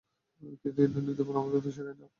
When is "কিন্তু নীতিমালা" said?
0.77-1.39